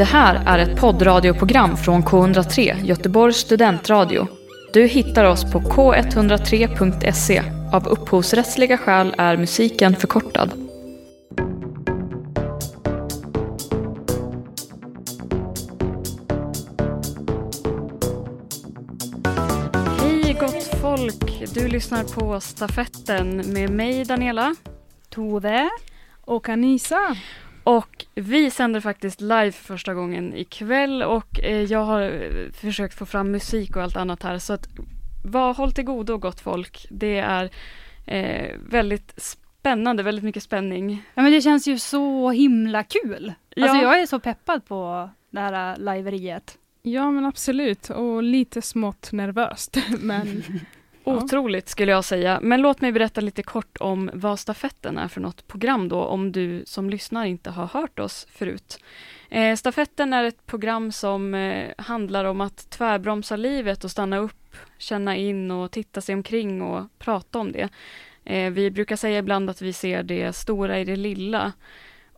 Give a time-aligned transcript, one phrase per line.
[0.00, 4.26] Det här är ett poddradioprogram från K103, Göteborgs studentradio.
[4.72, 7.42] Du hittar oss på k103.se.
[7.72, 10.52] Av upphovsrättsliga skäl är musiken förkortad.
[20.00, 21.54] Hej gott folk!
[21.54, 24.54] Du lyssnar på Stafetten med mig Daniela.
[25.08, 25.70] Tove.
[26.24, 27.16] Och Anisa.
[27.64, 32.94] Och vi sänder faktiskt live för första gången ikväll och eh, jag har eh, försökt
[32.94, 34.68] få fram musik och allt annat här så att
[35.24, 36.86] var håll till godo gott folk.
[36.90, 37.50] Det är
[38.06, 41.02] eh, väldigt spännande, väldigt mycket spänning.
[41.14, 43.32] Ja men det känns ju så himla kul.
[43.54, 43.64] Ja.
[43.64, 46.58] Alltså jag är så peppad på det här liveriet.
[46.82, 50.42] Ja men absolut och lite smått nervöst men.
[51.16, 52.38] Otroligt skulle jag säga.
[52.42, 56.32] Men låt mig berätta lite kort om vad Stafetten är för något program då, om
[56.32, 58.78] du som lyssnar inte har hört oss förut.
[59.28, 64.56] Eh, stafetten är ett program som eh, handlar om att tvärbromsa livet och stanna upp,
[64.78, 67.68] känna in och titta sig omkring och prata om det.
[68.24, 71.52] Eh, vi brukar säga ibland att vi ser det stora i det lilla.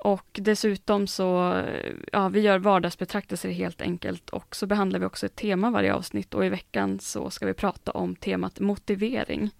[0.04, 5.26] Och dessutom så, eh, ja, vi gör vardagsbetraktelser helt enkelt och så behandlar vi också
[5.26, 9.50] ett tema varje avsnitt och i veckan så ska vi prata om temat motivering.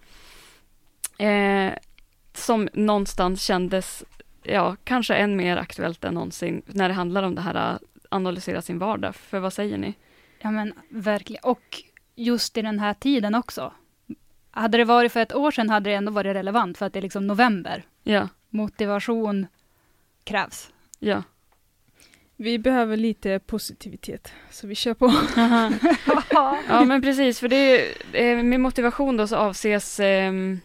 [1.19, 1.73] Eh,
[2.35, 4.05] som någonstans kändes,
[4.43, 8.63] ja, kanske än mer aktuellt än någonsin när det handlar om det här att analysera
[8.63, 9.15] sin vardag.
[9.15, 9.95] För vad säger ni?
[10.41, 11.45] Ja men verkligen.
[11.45, 11.83] Och
[12.15, 13.73] just i den här tiden också.
[14.51, 16.99] Hade det varit för ett år sedan hade det ändå varit relevant för att det
[16.99, 17.85] är liksom november.
[18.03, 19.47] Ja, Motivation
[20.25, 20.71] krävs.
[20.99, 21.23] ja.
[22.37, 25.13] vi behöver lite positivitet så vi kör på.
[26.69, 30.61] Ja men precis, för det eh, med motivation då så avses ehm,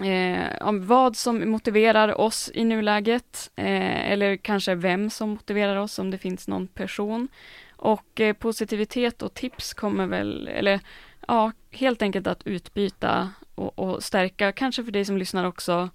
[0.00, 5.98] eh, om vad som motiverar oss i nuläget eh, eller kanske vem som motiverar oss
[5.98, 7.28] om det finns någon person.
[7.76, 10.80] Och eh, positivitet och tips kommer väl, eller
[11.28, 15.90] ja, helt enkelt att utbyta och, och stärka, kanske för dig som lyssnar också.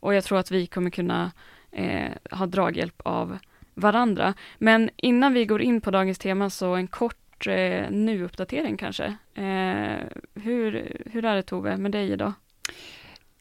[0.00, 1.30] Och jag tror att vi kommer kunna
[1.70, 3.38] eh, ha draghjälp av
[3.74, 4.34] varandra.
[4.58, 9.04] Men innan vi går in på dagens tema så en kort eh, nu-uppdatering kanske.
[9.34, 9.98] Eh,
[10.34, 12.32] hur, hur är det Tove med dig idag?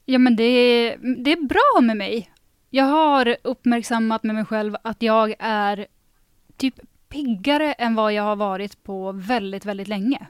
[0.06, 2.32] Ja men det är, det är bra med mig.
[2.70, 5.88] Jag har uppmärksammat med mig själv att jag är
[6.58, 6.76] typ
[7.10, 10.28] piggare än vad jag har varit på väldigt, väldigt länge.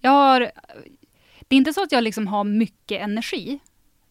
[0.00, 0.40] Jag har,
[1.48, 3.58] det är inte så att jag liksom har mycket energi,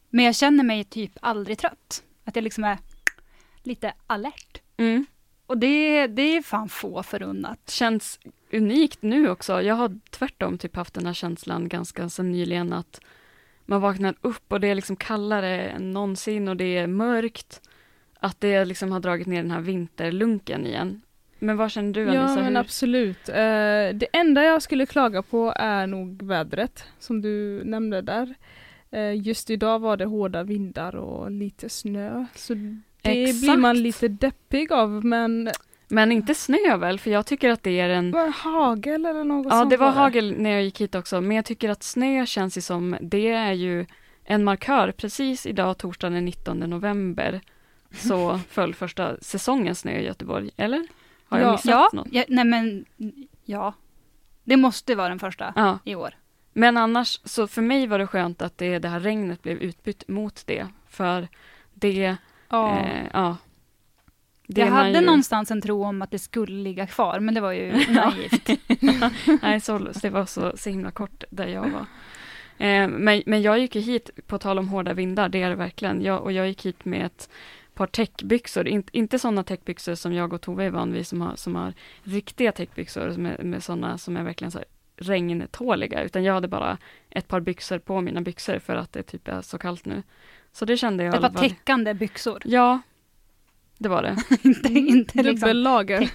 [0.09, 2.03] men jag känner mig typ aldrig trött.
[2.25, 2.77] Att jag liksom är
[3.63, 4.61] lite alert.
[4.77, 5.05] Mm.
[5.45, 7.69] Och det, det är fan få förunnat.
[7.69, 8.19] Känns
[8.53, 9.61] unikt nu också.
[9.61, 13.01] Jag har tvärtom typ haft den här känslan ganska så nyligen att
[13.65, 17.61] man vaknar upp och det är liksom kallare än någonsin och det är mörkt.
[18.19, 21.01] Att det liksom har dragit ner den här vinterlunken igen.
[21.39, 22.35] Men vad känner du Ja Anissa?
[22.41, 23.29] men Hur- absolut.
[23.29, 23.35] Eh,
[23.93, 28.35] det enda jag skulle klaga på är nog vädret som du nämnde där.
[28.91, 32.25] Eh, just idag var det hårda vindar och lite snö.
[32.35, 32.53] Så
[33.01, 33.41] det Exakt.
[33.41, 35.49] blir man lite deppig av men
[35.87, 36.99] Men inte snö väl?
[36.99, 39.77] För jag tycker att det är en var det hagel eller något Ja, sånt det
[39.77, 42.97] var hagel när jag gick hit också, men jag tycker att snö känns ju som,
[43.01, 43.85] det är ju
[44.23, 44.91] en markör.
[44.91, 47.41] Precis idag, torsdagen den 19 november,
[47.91, 50.87] så föll första säsongens snö i Göteborg, eller?
[51.25, 51.51] Har jag Ja.
[51.51, 52.07] missat Ja, något?
[52.11, 52.85] ja, nej men
[53.45, 53.73] ja.
[54.43, 56.13] Det måste vara den första Ja, i år.
[56.53, 60.07] men annars, så för mig var det skönt att det, det här regnet blev utbytt
[60.07, 61.27] mot det, för
[61.73, 62.15] det,
[62.49, 62.79] Ja.
[62.79, 63.37] eh, ja.
[64.47, 67.41] Det jag hade ju- någonstans en tro om att det skulle ligga kvar, men det
[67.41, 68.49] var ju naivt.
[69.41, 71.85] Nej, så, det var så, så himla kort där jag var.
[72.67, 75.55] Eh, men, men jag gick ju hit, på tal om hårda vindar, det är det
[75.55, 76.01] verkligen.
[76.01, 77.29] Jag, och jag gick hit med ett
[77.73, 81.35] par täckbyxor, In, inte sådana täckbyxor som jag och Tove är van vid, som har,
[81.35, 81.73] som har
[82.03, 84.67] riktiga täckbyxor, med, med sådana som är verkligen så här
[84.97, 86.77] regntåliga, utan jag hade bara
[87.09, 90.03] ett par byxor på mina byxor för att det typ är så kallt nu.
[90.51, 92.81] Så det kände jag Det var täckande byxor, Ja,
[93.77, 94.17] det var det.
[94.47, 96.11] inte, inte liksom Dubbellager.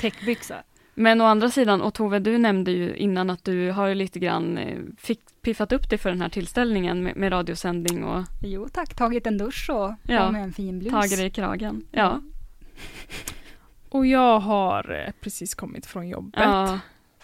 [0.00, 0.56] täckbyxa.
[0.94, 4.58] Men å andra sidan, och Tove, du nämnde ju innan att du har lite grann
[4.58, 8.94] eh, fick, piffat upp dig för den här tillställningen med, med radiosändning och Jo tack,
[8.94, 10.92] tagit en dusch och Ja, med en fin blus.
[10.92, 11.86] tagit dig i kragen.
[11.90, 12.20] Ja.
[13.88, 16.40] Och jag har eh, precis kommit från jobbet.
[16.44, 16.78] ja.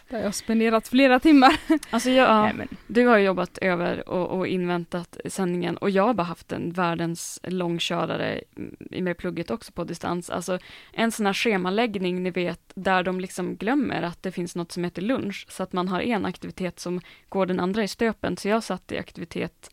[0.08, 1.56] Där jag har spenderat flera timmar.
[1.90, 6.06] Alltså jag, ja, Nej, men, du har jobbat över och, och inväntat sändningen och jag
[6.06, 8.42] har bara haft en världens långkörare
[8.90, 10.30] i med plugget också på distans.
[10.30, 10.58] Alltså
[10.92, 14.84] en sån här schemaläggning, ni vet, där de liksom glömmer att det finns något som
[14.84, 18.36] heter lunch, så att man har en aktivitet som går den andra i stöpen.
[18.36, 19.70] Så jag satt i aktivitet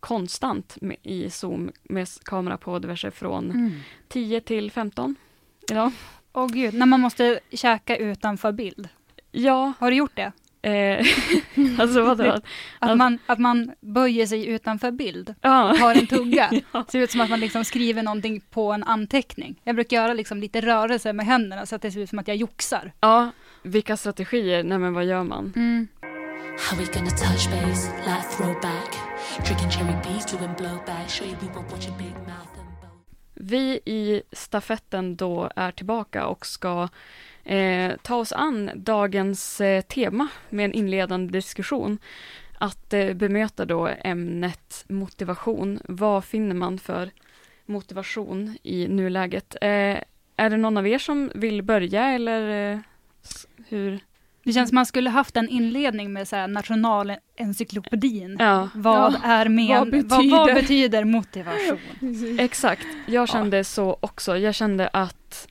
[0.00, 3.72] konstant med, i Zoom med kamera på diverse från Mm.
[4.08, 5.16] 10 till 15
[5.70, 5.92] idag.
[6.32, 8.88] Åh gud, när man måste käka utanför bild.
[9.32, 10.32] Ja, Har du gjort det?
[10.68, 11.06] eh,
[11.80, 12.24] alltså vadå?
[12.30, 12.44] Att,
[12.78, 15.76] Alltså- man, att man böjer sig utanför bild, Ja.
[15.80, 16.50] har en tugga.
[16.72, 16.84] Ja.
[16.88, 19.60] Ser ut som att man liksom skriver någonting på en anteckning.
[19.64, 22.28] Jag brukar göra liksom lite rörelser med händerna så att det ser ut som att
[22.28, 22.92] jag joxar.
[23.00, 23.30] ja,
[23.62, 24.64] vilka strategier?
[24.64, 25.52] Nej men vad gör man?
[25.56, 25.88] Mm.
[33.34, 36.88] Vi i stafetten då är tillbaka och ska
[37.44, 41.98] eh, ta oss an dagens eh, tema med en inledande diskussion.
[42.58, 45.80] Att eh, bemöta då ämnet motivation.
[45.84, 47.10] Vad finner man för
[47.66, 49.56] motivation i nuläget?
[49.60, 49.98] Eh,
[50.36, 52.78] är det någon av er som vill börja eller eh,
[53.68, 54.00] hur?
[54.44, 58.36] Det känns som man skulle haft en inledning med så här nationalencyklopedin.
[58.38, 61.78] Ja, Vad Ja, är men, vad vad, betyder- vad, betyder motivation?
[62.38, 62.86] Exakt.
[63.06, 64.36] Jag kände så också.
[64.38, 65.48] Jag kände att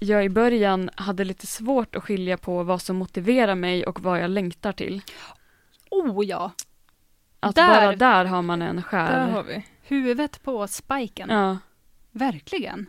[0.00, 4.20] jag i början hade lite svårt att skilja på vad som motiverar mig och vad
[4.22, 5.02] jag längtar till.
[5.90, 6.52] Oh ja,
[7.40, 9.28] Att Där- bara där har man en Där skär.
[9.28, 9.66] har vi.
[9.82, 11.28] huvudet på spiken.
[11.30, 11.58] Ja.
[12.10, 12.86] Verkligen.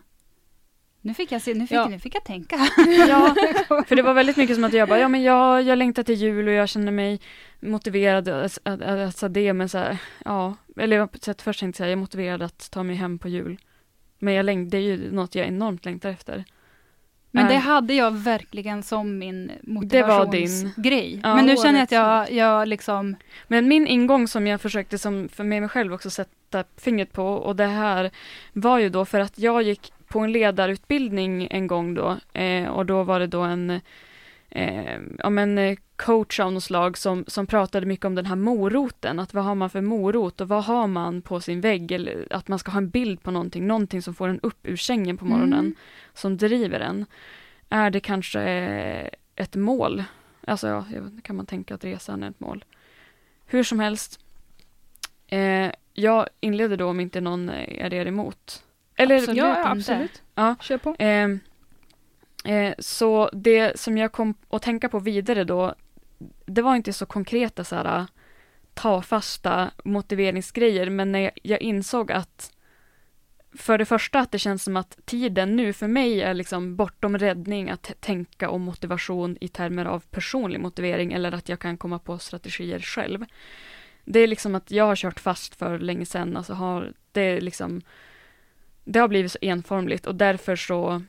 [1.01, 1.87] Nu fick jag se, nu fick, Ja.
[1.87, 2.55] nu fick jag tänka.
[3.09, 3.35] ja,
[3.87, 6.15] för det var väldigt mycket som att jag bara, ja men jag, jag längtar till
[6.15, 7.21] jul och jag känner mig
[7.59, 8.81] motiverad att, att,
[9.23, 11.09] att, det, men så här, ja, eller jag
[11.41, 13.57] först tänkte jag, jag är motiverad att ta mig hem på jul.
[14.19, 16.43] Men jag läng- det är ju något jag enormt längtar efter.
[17.31, 21.19] Men det hade jag verkligen som min motivationsgrej.
[21.23, 23.15] Ja, Men nu känner jag att jag, jag liksom,
[23.47, 27.55] Men min ingång som jag försökte som för mig själv också sätta fingret på och
[27.55, 28.11] det här
[28.53, 32.85] var ju då för att jag gick på en ledarutbildning en gång då eh, och
[32.85, 33.81] då var det då en
[34.49, 38.35] eh, ja, men, eh, coach av något slag som, som pratade mycket om den här
[38.35, 42.27] moroten, att vad har man för morot och vad har man på sin vägg eller
[42.29, 45.17] att man ska ha en bild på någonting, någonting som får en upp ur sängen
[45.17, 45.75] på morgonen Mm.
[46.13, 47.05] Som driver en.
[47.69, 48.41] Är det kanske
[49.35, 50.03] ett mål?
[50.47, 50.85] Alltså ja,
[51.23, 52.65] kan man tänka att resan är ett mål.
[53.45, 54.19] Hur som helst.
[55.27, 58.63] Eh, jag inleder då om inte någon är er emot.
[58.95, 60.23] Eller, Absolut ja, absolut.
[60.35, 60.55] Ja.
[60.61, 60.95] Kör på.
[60.99, 61.29] Eh,
[62.55, 65.75] eh, så det som jag kom att tänka på vidare då,
[66.45, 68.05] det var inte så konkreta så här
[68.73, 72.51] tafasta motiveringsgrejer, men när jag, jag insåg att
[73.53, 77.17] för det första att det känns som att tiden nu för mig är liksom bortom
[77.17, 81.99] räddning att tänka om motivation i termer av personlig motivering eller att jag kan komma
[81.99, 83.25] på strategier själv.
[84.05, 87.41] Det är liksom att jag har kört fast för länge sedan, alltså har, det är
[87.41, 87.81] liksom
[88.83, 91.01] det har blivit så enformligt och därför så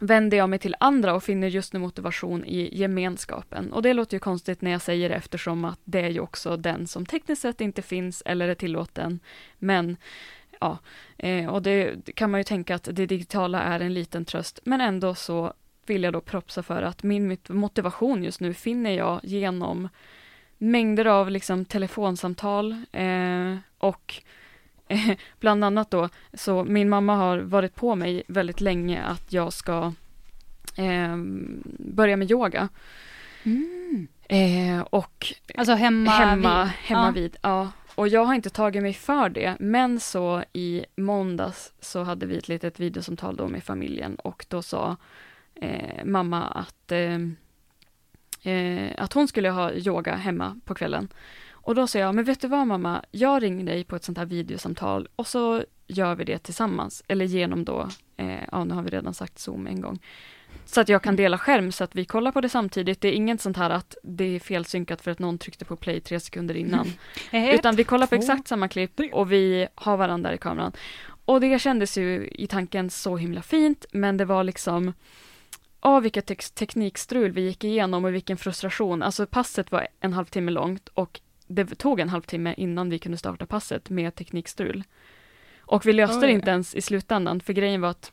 [0.00, 3.72] vänder jag mig till andra och finner just nu motivation i gemenskapen.
[3.72, 6.56] Och det låter ju konstigt när jag säger det eftersom att det är ju också
[6.56, 9.20] den som tekniskt sett inte finns eller är tillåten.
[9.58, 9.96] Men
[10.62, 10.78] ja,
[11.28, 14.60] eh, och det kan man ju tänka att det digitala är en liten tröst.
[14.64, 15.52] Men ändå så
[15.86, 19.88] vill jag då propsa för att min motivation just nu finner jag genom
[20.58, 24.14] mängder av liksom telefonsamtal eh, och
[24.88, 25.10] eh,
[25.40, 29.92] bland annat då, så min mamma har varit på mig väldigt länge att jag ska
[30.76, 31.16] eh,
[31.78, 32.68] börja med yoga.
[33.42, 34.06] Mm.
[34.28, 36.72] Eh, och Alltså hemma, hemma, vid.
[36.72, 37.10] hemma Ja.
[37.10, 37.36] vid.
[37.42, 37.68] Ja.
[37.94, 42.36] Och jag har inte tagit mig för det, men så i måndags så hade vi
[42.36, 44.96] ett litet videosamtal då med familjen och då sa
[45.54, 47.18] eh, mamma att, eh,
[48.52, 51.08] eh, att hon skulle ha yoga hemma på kvällen.
[51.50, 54.18] Och då sa jag, men vet du vad mamma, jag ringer dig på ett sånt
[54.18, 58.82] här videosamtal och så gör vi det tillsammans, eller genom då, eh, ja nu har
[58.82, 59.98] vi redan sagt Zoom en gång,
[60.64, 63.00] så att jag kan dela skärm så att vi kollar på det samtidigt.
[63.00, 66.00] Det är inget sånt här att det är felsynkat för att någon tryckte på play
[66.00, 66.86] tre sekunder innan.
[67.30, 70.72] Ett, Utan vi kollar på två, exakt samma klipp och vi har varandra i kameran.
[71.24, 74.92] Och det kändes ju i tanken så himla fint, men det var liksom
[75.84, 79.02] Åh, vilket tex- teknikstrul vi gick igenom och vilken frustration.
[79.02, 83.46] Alltså passet var en halvtimme långt och det tog en halvtimme innan vi kunde starta
[83.46, 84.84] passet med teknikstrul.
[85.60, 86.26] Och vi löste Oj.
[86.26, 88.12] det inte ens i slutändan, för grejen var att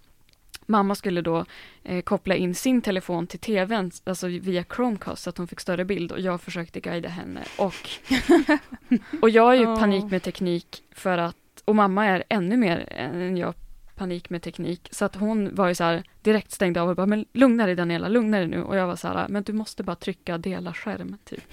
[0.70, 1.46] mamma skulle då
[1.84, 5.86] eh, koppla in sin telefon till tvn, alltså via Chromecast, så att hon fick större
[5.86, 7.44] bild och jag försökte guida henne.
[7.58, 7.90] Och,
[9.22, 11.36] och jag är ju panik med teknik för att,
[11.66, 13.54] och mamma är ännu mer än jag
[13.96, 17.06] panik med teknik, så att hon var ju så här direkt stängd av och bara,
[17.06, 18.64] men lugna dig Daniela, lugna dig nu.
[18.64, 21.44] Och jag var så här, men du måste bara trycka dela skärm, typ.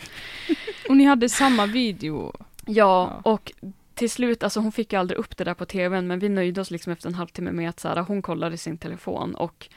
[0.89, 2.33] Och ni hade samma video.
[2.67, 3.31] Ja, Ja.
[3.31, 3.53] och
[3.97, 6.61] till slut, alltså hon fick ju aldrig upp det där på tvn, men vi nöjde
[6.61, 9.69] oss liksom efter en halvtimme med att så här, hon kollade sin telefon och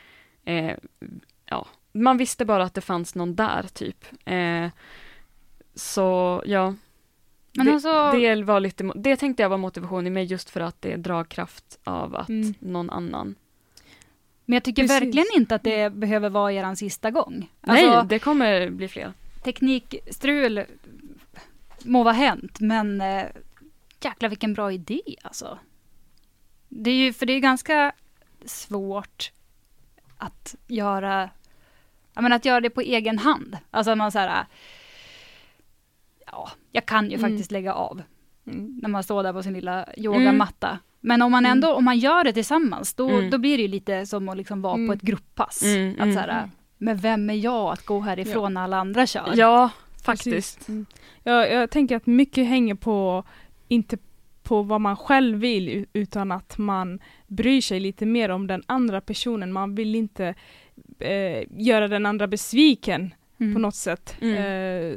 [0.46, 0.76] eh,
[1.46, 4.06] ja, man visste bara att det fanns någon där typ.
[4.26, 4.68] Eh,
[5.76, 6.76] så ja,
[7.56, 10.62] Men det, alltså, det var lite, det tänkte jag var motivation i mig just för
[10.62, 12.54] att det är dragkraft av att Mm.
[12.60, 13.36] någon annan.
[14.46, 15.02] Men jag tycker Precis.
[15.02, 17.52] verkligen inte att det behöver vara eran sista gång.
[17.62, 19.14] Nej, Alltså, det kommer bli fler.
[19.44, 20.64] teknikstrul
[21.84, 23.24] må vara hänt, men eh,
[24.02, 25.60] jäklar vilken bra idé alltså.
[26.70, 27.92] Det är ju, för det är ganska
[28.46, 29.32] svårt
[30.18, 31.30] att göra,
[32.14, 33.58] jag menar att göra det på egen hand.
[33.72, 34.46] Alltså man såhär,
[36.32, 37.32] ja, jag kan ju Mm.
[37.32, 38.02] faktiskt lägga av
[38.48, 38.80] Mm.
[38.82, 40.80] när man står där på sin lilla yogamatta.
[41.00, 41.52] Men om man Mm.
[41.58, 43.30] ändå, om man gör det tillsammans, då, Mm.
[43.30, 44.88] då blir det lite som att liksom vara Mm.
[44.88, 45.64] på ett grupppass.
[45.64, 46.14] Mm, att mm.
[46.14, 49.34] såhär, men vem är jag att gå härifrån när alla andra kör?
[49.36, 49.70] Ja,
[50.04, 50.68] faktiskt.
[50.70, 50.86] Mm.
[51.24, 53.24] Jag, jag tänker att mycket hänger på,
[53.70, 53.98] inte
[54.44, 59.02] på vad man själv vill, utan att man bryr sig lite mer om den andra
[59.02, 59.54] personen.
[59.54, 60.36] Man vill inte
[61.00, 63.54] eh, göra den andra besviken Mm.
[63.54, 64.16] på något sätt.
[64.22, 64.36] Mm.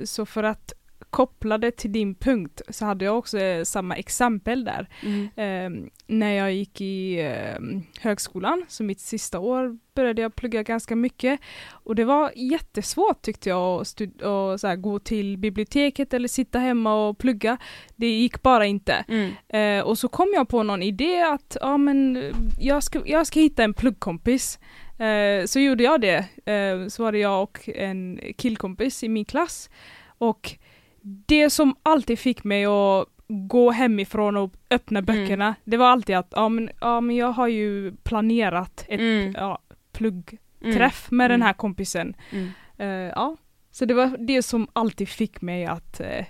[0.00, 0.72] Eh, så för att
[1.12, 4.88] koppla det till din punkt så hade jag också eh, samma exempel där.
[5.02, 5.28] Mm.
[5.36, 7.58] Eh, när jag gick i eh,
[8.00, 11.40] högskolan, så mitt sista år började jag plugga ganska mycket.
[11.70, 17.18] Och det var jättesvårt tyckte jag att här, gå till biblioteket eller sitta hemma och
[17.18, 17.56] plugga.
[17.96, 19.04] Det gick bara inte.
[19.08, 19.32] Mm.
[19.48, 23.26] Eh, och så kom jag på någon idé att ja, men, eh, jag, ska, jag
[23.26, 24.58] ska hitta en pluggkompis.
[24.98, 26.24] Eh, så gjorde jag det.
[26.52, 29.70] Eh, så var det jag och en killkompis i min klass.
[30.18, 30.58] Och
[31.02, 36.32] det som alltid fick mig att gå hemifrån och öppna böckerna, det var alltid att
[36.36, 39.34] ja men, ja, men jag har ju planerat ett Mm.
[39.38, 39.58] ja,
[39.92, 42.16] pluggträff med den här kompisen.
[42.30, 42.50] Mm.
[42.78, 43.36] Eh, ja.
[43.70, 46.26] Så det var det som alltid fick mig att eh,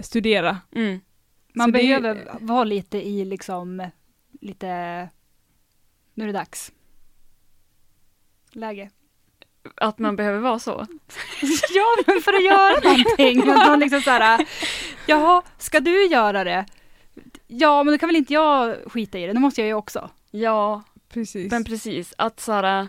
[0.00, 0.58] studera.
[0.74, 1.00] Mm.
[1.54, 3.90] Man Så det behöver vara lite i liksom,
[4.40, 4.66] lite,
[6.14, 6.72] nu är det dags.
[8.52, 8.90] Läge.
[9.74, 10.70] Att man behöver vara så.
[11.74, 13.50] ja, men för att göra någonting.
[13.50, 14.46] Att man liksom så här,
[15.06, 16.66] jaha, ska du göra det?
[17.46, 20.10] Ja, men då kan väl inte jag skita i det, då måste jag ju också.
[20.30, 21.50] Ja, Precis.
[21.50, 22.14] men precis.
[22.18, 22.88] Att såhär,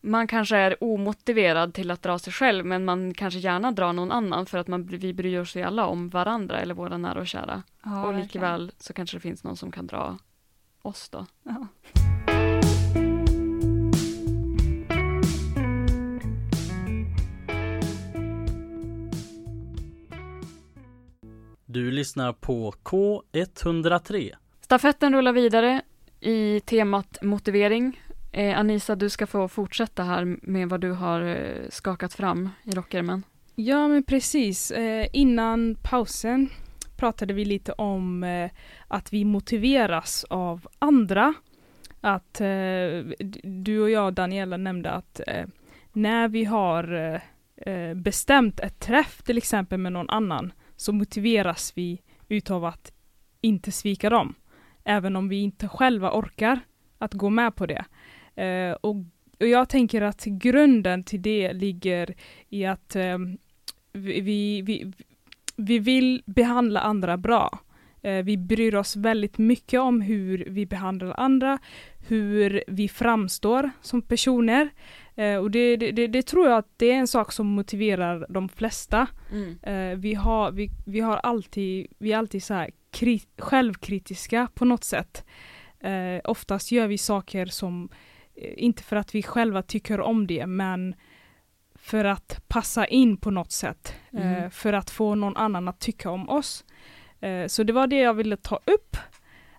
[0.00, 4.12] man kanske är omotiverad till att dra sig själv, men man kanske gärna drar någon
[4.12, 7.26] annan för att man, vi bryr oss ju alla om varandra eller våra nära och
[7.26, 7.62] kära.
[7.84, 10.18] Ja, och likväl så kanske det finns någon som kan dra
[10.82, 11.26] oss då.
[11.42, 11.66] Ja.
[21.76, 24.32] Du lyssnar på K103.
[24.60, 25.82] Stafetten rullar vidare
[26.20, 28.00] i temat motivering.
[28.32, 32.70] Eh, Anisa, du ska få fortsätta här med vad du har eh, skakat fram i
[32.70, 33.22] rockärmen.
[33.54, 34.70] Ja men precis.
[34.70, 36.48] Eh, innan pausen
[36.96, 38.50] pratade vi lite om eh,
[38.88, 41.34] att vi motiveras av andra.
[42.00, 45.46] Att eh, du och jag Daniela nämnde att eh,
[45.92, 47.20] när vi har
[47.94, 52.92] bestämt ett träff till exempel med någon annan så motiveras vi utav att
[53.40, 54.34] inte svika dem.
[54.84, 56.60] Även om vi inte själva orkar
[56.98, 57.84] att gå med på det.
[58.42, 58.96] Eh, och,
[59.40, 62.14] och jag tänker att grunden till det ligger
[62.48, 63.18] i att eh,
[63.92, 64.92] vi, vi, vi,
[65.56, 67.58] vi vill behandla andra bra.
[68.02, 71.58] Eh, vi bryr oss väldigt mycket om hur vi behandlar andra,
[72.08, 74.68] hur vi framstår som personer.
[75.16, 78.48] Eh, och det, det, det, tror jag att det är en sak som motiverar de
[78.48, 79.06] flesta.
[79.62, 84.64] Eh, vi, har, vi, vi har alltid, vi är alltid så här kri, självkritiska på
[84.64, 85.24] något sätt.
[85.80, 87.88] Eh, oftast gör vi saker som,
[88.34, 90.94] eh, inte för att vi själva tycker om det, men
[91.74, 93.94] för att passa in på något sätt.
[94.12, 94.50] Eh, Mm.
[94.50, 96.64] för att få någon annan att tycka om oss.
[97.20, 98.96] Eh, så det var det jag ville ta upp.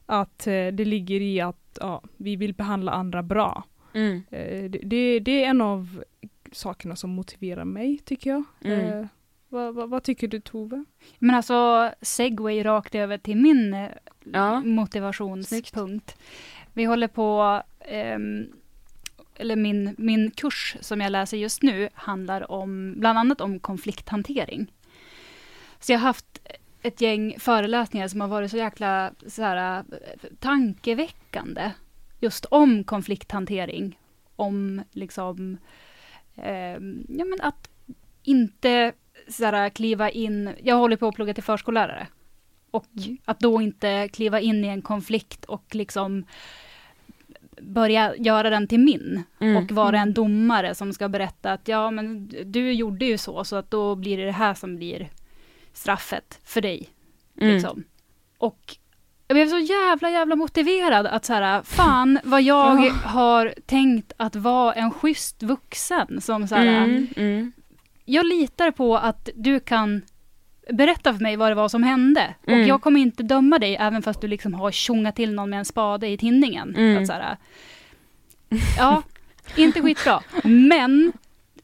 [0.05, 0.39] Att
[0.73, 3.63] det ligger i att ja, vi vill behandla andra bra.
[3.94, 4.24] Mm.
[4.32, 6.03] Eh, det, det, är en av
[6.51, 8.44] sakerna som motiverar mig, tycker jag.
[8.62, 8.79] Mm.
[8.79, 9.08] Eh,
[9.50, 10.86] vad, vad, vad tycker du Tove?
[11.20, 13.89] Men alltså, segway rakt över till min eh,
[14.34, 14.60] Ja.
[14.60, 16.17] motivationspunkt.
[16.74, 18.48] Vi håller på, ehm,
[19.36, 24.74] eller min, min kurs som jag läser just nu handlar om, bland annat om konflikthantering.
[25.79, 26.39] Så jag har haft
[26.82, 29.84] ett gäng föreläsningar som har varit så jäkla så här, eh,
[30.39, 31.72] tankeväckande.
[32.19, 34.00] Just om konflikthantering.
[34.36, 35.57] Om liksom,
[36.36, 37.69] ehm, ja men att
[38.24, 38.93] inte
[39.27, 42.07] så här, kliva in, jag håller på att plugga till förskollärare.
[42.71, 42.88] Och
[43.25, 46.25] att då inte kliva in i en konflikt och liksom
[47.62, 49.24] börja göra den till min.
[49.39, 49.57] Mm.
[49.57, 53.55] Och vara en domare som ska berätta att ja men du gjorde ju så, så
[53.55, 55.09] att då blir det det här som blir
[55.74, 56.89] straffet för dig.
[57.41, 57.53] Mm.
[57.53, 57.83] Liksom.
[58.38, 58.77] Och
[59.27, 62.91] jag blev så jävla jävla motiverad att så här, fan vad jag Ja.
[62.93, 67.07] har tänkt att vara en schysst vuxen som så här, Mm.
[67.15, 67.51] Mm.
[68.05, 70.01] jag litar på att du kan
[70.74, 72.36] berätta för mig vad det var som hände.
[72.48, 72.62] Mm.
[72.62, 75.60] Och jag kommer inte döma dig även fast du liksom har tjongat till någon med
[75.60, 76.75] en spade i tinningen.
[76.77, 77.01] Mm.
[77.01, 77.38] Att så här,
[78.77, 79.03] ja,
[79.55, 80.19] Inte skitbra.
[80.43, 81.13] Men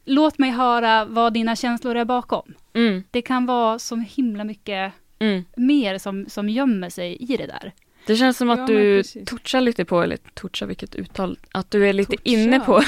[0.04, 2.54] låt mig höra vad dina känslor är bakom.
[2.74, 4.92] Mm, Det kan vara så himla mycket
[5.24, 5.44] mm.
[5.56, 7.72] mer som, som gömmer sig i det där.
[8.06, 11.70] Det känns som att Ja, men du touchar lite på, eller touchar vilket uttal, att
[11.70, 12.22] du är lite Toucha.
[12.24, 12.82] inne på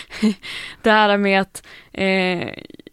[0.82, 2.04] det här med att eh,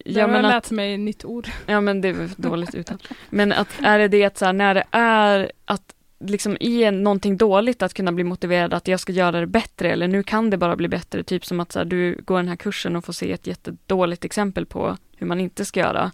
[0.06, 1.50] Ja, Ja jag men, lärt att, mig ett nytt ord.
[1.66, 2.98] ja men det är dåligt uttal.
[3.30, 7.38] Men att är det det att så här, när det är att liksom i någonting
[7.38, 10.58] dåligt att kunna bli motiverad att jag ska göra det bättre eller nu kan det
[10.58, 11.24] bara bli bättre.
[11.24, 14.26] Typ som att så här, du går den här kursen och får se ett jättedåligt
[14.26, 16.12] exempel på hur man inte ska göra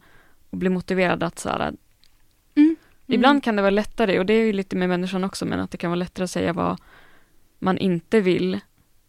[0.50, 1.74] och bli motiverad att så här,
[3.08, 3.16] Mm.
[3.20, 5.72] Ibland kan det vara lättare, och det är ju lite med människan också, men att
[5.72, 6.80] det kan vara lättare att säga vad
[7.60, 8.60] man inte vill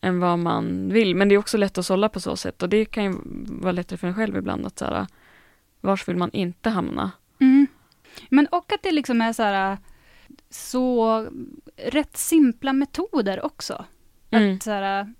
[0.00, 1.14] än vad man vill.
[1.14, 3.14] Men det är också lätt att sålla på så sätt och det kan ju
[3.48, 5.06] vara lättare för en själv ibland att så här,
[5.80, 7.10] vars vill man inte hamna?
[7.40, 7.66] Mm.
[8.28, 9.78] Men och att det liksom är så här
[10.50, 11.28] så
[11.76, 13.84] rätt simpla metoder också.
[14.30, 14.54] Mm.
[14.56, 15.14] Att så här,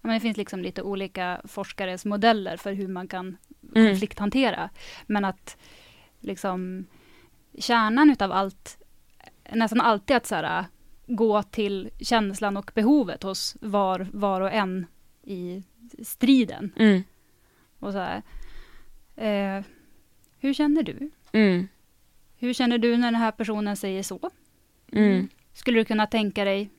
[0.00, 3.36] men det finns liksom lite olika forskares modeller för hur man kan
[3.76, 3.88] Mm.
[3.88, 4.70] konflikthantera.
[5.06, 5.56] Men att
[6.20, 6.86] liksom
[7.58, 8.78] kärnan utav allt
[9.52, 10.64] nästan alltid att så här,
[11.06, 14.86] gå till känslan och behovet hos var, var och en
[15.22, 15.62] i
[16.02, 16.72] striden.
[16.76, 17.02] Mm.
[17.78, 18.22] Och så här,
[19.16, 19.64] eh,
[20.38, 21.10] hur känner du?
[21.32, 21.68] Mm.
[22.36, 24.30] Hur känner du när den här personen säger så?
[24.92, 25.28] Mm.
[25.52, 26.70] Skulle du kunna tänka dig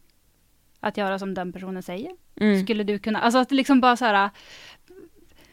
[0.80, 2.12] att göra som den personen säger?
[2.36, 2.64] Mm.
[2.64, 4.30] Skulle du kunna, alltså att liksom bara så här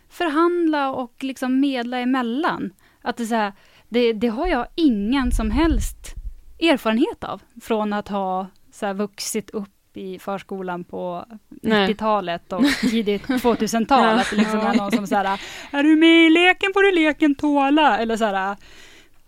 [0.08, 2.72] förhandla och liksom medla emellan.
[3.02, 3.52] Att det, är så här,
[3.90, 6.14] det, det har jag ingen som helst
[6.60, 11.88] erfarenhet av från att ha så här vuxit upp i förskolan på Nej.
[11.94, 14.04] 90-talet och tidigt 2000-tal.
[14.04, 14.20] Ja.
[14.20, 16.92] Att det liksom är någon som så här, är du med i leken får du
[16.92, 17.98] leken tåla.
[17.98, 18.56] Eller så här,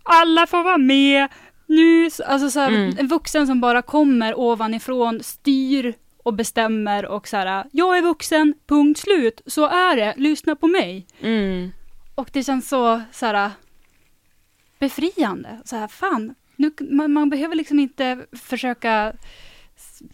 [0.03, 1.27] alla får vara med.
[1.67, 2.95] Nu, alltså så här, Mm.
[2.99, 5.93] en vuxen som bara kommer ovanifrån, styr
[6.23, 10.67] och bestämmer och så här, jag är vuxen, punkt slut, så är det, lyssna på
[10.67, 11.07] mig.
[11.21, 11.71] Mm.
[12.15, 13.51] Och det känns så, så här,
[14.79, 15.61] befriande.
[15.65, 19.13] Så här, fan, nu, man, man behöver liksom inte försöka,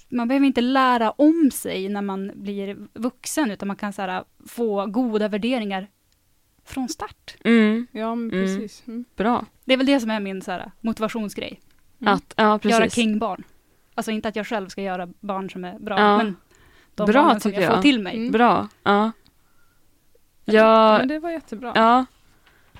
[0.10, 4.23] man behöver inte lära om sig när man blir vuxen, utan man kan så här,
[4.47, 5.88] få goda värderingar
[6.65, 7.36] från start.
[7.43, 7.88] Mm.
[7.91, 8.45] Ja, men Mm.
[8.45, 8.88] precis.
[8.88, 9.05] Mm.
[9.15, 9.45] Bra.
[9.65, 11.60] Det är väl det som är min så här, motivationsgrej.
[12.01, 12.13] Mm.
[12.13, 12.79] Att, ja precis.
[12.79, 13.43] Göra kingbarn.
[13.95, 16.17] Alltså inte att jag själv ska göra barn som är bra, Ja.
[16.17, 16.36] men
[16.95, 17.75] de Bra, barnen som jag, jag.
[17.75, 18.15] får till mig.
[18.17, 18.31] Mm.
[18.31, 18.67] Bra.
[18.83, 19.12] Ja.
[20.45, 21.71] Jag, Men det var jättebra.
[21.75, 22.05] Ja,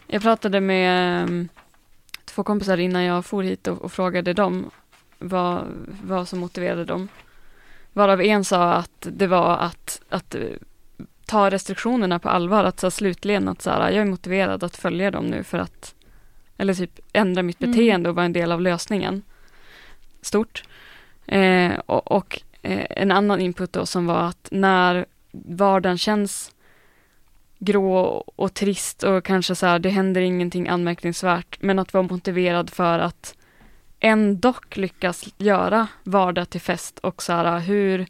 [0.08, 1.50] jag pratade med um,
[2.30, 4.72] två kompisar innan jag for hit och, och frågade dem
[5.20, 5.64] vad,
[6.04, 7.08] vad som motiverade dem.
[7.94, 10.42] Varav en sa att det var att, att eh,
[11.26, 14.78] ta restriktionerna på allvar, att så här, slutligen att så här, jag är motiverad att
[14.78, 15.96] följa dem nu för att
[16.58, 17.72] eller typ ändra mitt Mm.
[17.72, 19.22] beteende och vara en del av lösningen.
[20.22, 20.64] Stort.
[21.26, 26.52] Eh, och och eh, en annan input då som var att när vardagen känns
[27.60, 32.70] grå och trist och kanske så här, det händer ingenting anmärkningsvärt, men att vara motiverad
[32.70, 33.36] för att
[34.00, 38.08] ändå lyckas göra vardag till fest och så här hur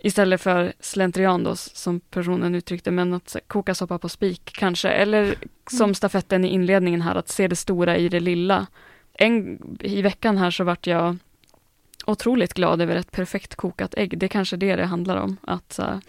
[0.00, 4.88] istället för slentrian då som personen uttryckte, men att här, koka soppa på spik kanske,
[4.88, 5.34] eller
[5.70, 8.66] som stafetten i inledningen här, att se det stora i det lilla.
[9.12, 11.16] En, I veckan här så vart jag
[12.06, 14.18] otroligt glad över ett perfekt kokat ägg.
[14.18, 15.36] Det är kanske det det handlar om.
[15.42, 16.00] Att så här,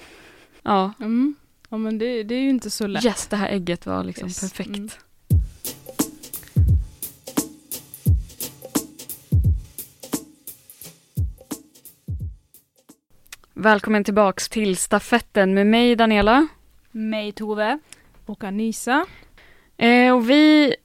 [0.64, 1.36] ja, Mm.
[1.70, 3.06] Ja, men det, det är ju inte så lätt.
[3.06, 4.40] yes, det här ägget var liksom Yes.
[4.40, 4.70] perfekt.
[4.70, 4.90] Mm.
[13.54, 16.48] Välkommen tillbaks till stafetten med mig Daniela.
[16.92, 17.80] Mig Tove.
[18.26, 19.06] Och Anisa.
[19.78, 20.76] Eh, och vi,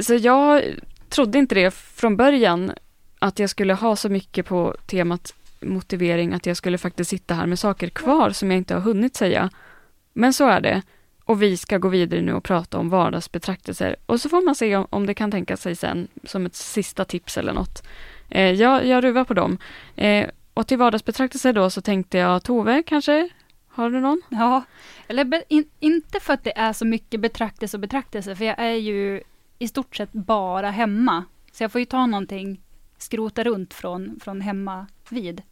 [0.00, 0.62] så jag
[1.08, 2.72] trodde inte det från början
[3.18, 7.46] att jag skulle ha så mycket på temat motivering att jag skulle faktiskt sitta här
[7.46, 9.50] med saker kvar som jag inte har hunnit säga.
[10.14, 10.82] Men så är det.
[11.24, 13.96] Och vi ska gå vidare nu och prata om vardagsbetraktelser.
[14.06, 17.04] Och så får man se om, om det kan tänka sig sen som ett sista
[17.04, 17.86] tips eller något.
[18.30, 19.58] Eh, jag, jag ruvar på dem.
[19.96, 23.28] Eh, och till vardagsbetraktelser då så tänkte jag Tove kanske?
[23.68, 24.22] Har du någon?
[24.28, 24.62] Ja,
[25.08, 28.58] eller be, in, inte för att det är så mycket betraktelse och betraktelse, för jag
[28.58, 29.22] är ju
[29.58, 31.24] i stort sett bara hemma.
[31.52, 32.60] Så jag får ju ta någonting,
[32.98, 35.42] skrota runt från, från hemma vid.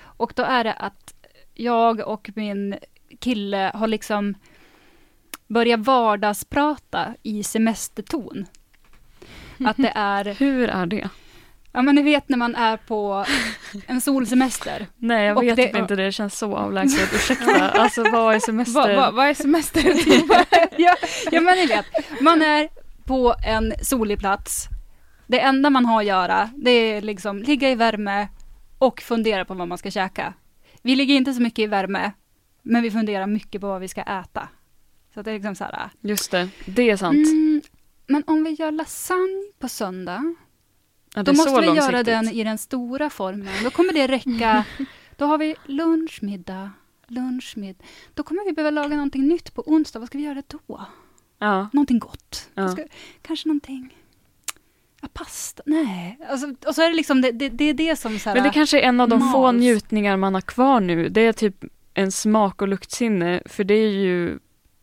[0.00, 1.14] Och då är det att
[1.54, 2.78] jag och min
[3.20, 4.34] kille har liksom
[5.46, 8.46] börjat vardagsprata i semesterton.
[9.64, 11.08] Att det är, Hur är det?
[11.72, 13.24] ja men ni vet när man är på
[13.86, 14.86] en solsemester.
[14.96, 17.12] Nej, jag vet det- typ inte, det känns så avlägset.
[17.14, 18.74] Ursäkta, alltså vad är semester?
[18.80, 19.82] Vad vad- vad är semester?
[20.78, 20.94] ja,
[21.32, 21.86] ja, men ni vet.
[22.20, 22.68] Man är
[23.04, 24.68] på en solig plats.
[25.26, 28.28] Det enda man har att göra, det är liksom ligga i värme
[28.78, 30.34] och fundera på vad man ska käka.
[30.82, 32.12] Vi ligger inte så mycket i värme,
[32.68, 34.48] Men vi funderar mycket på vad vi ska äta.
[35.14, 37.26] Så det är liksom så här, Just det, det är sant.
[37.28, 37.62] mm,
[38.06, 40.34] men om vi gör lasagne på söndag,
[41.14, 42.06] Ja, då måste vi göra långsiktigt.
[42.06, 43.64] den i den stora formen.
[43.64, 44.64] Då kommer det räcka.
[45.16, 46.70] Då har vi lunch, middag,
[47.06, 47.84] lunch, middag.
[48.14, 49.98] Då kommer vi behöva laga någonting nytt på onsdag.
[49.98, 50.86] Vad ska vi göra då?
[51.38, 52.48] Ja, Någonting gott.
[52.54, 52.68] Ja.
[52.68, 52.84] Ska,
[53.22, 53.96] kanske någonting...
[55.00, 55.62] Ja, pasta?
[55.66, 56.18] Nej.
[56.30, 58.44] Alltså, och så är det liksom det, det, det, är det som så här, men
[58.44, 59.60] det kanske är en av de få mals.
[59.60, 61.08] njutningar man har kvar nu.
[61.08, 64.38] Det är typ en smak och luktsinne, för det är ju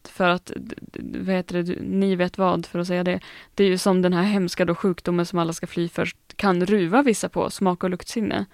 [0.10, 0.52] för att,
[1.00, 3.20] vad heter det, du- ni vet vad för att säga det.
[3.56, 6.66] Det är ju som den här hemska då sjukdomen som alla ska fly för kan
[6.66, 8.46] ruva vissa på, smak och luktsinne.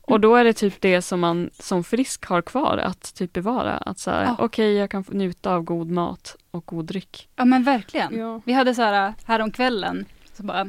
[0.00, 3.72] Och då är det typ det som man som frisk har kvar att typ bevara.
[3.76, 4.36] Att så här, Ja.
[4.38, 7.28] okej jag kan njuta av god mat och god dryck.
[7.36, 8.18] Ja men verkligen.
[8.18, 8.40] Ja.
[8.44, 10.68] Vi hade så här häromkvällen, så bara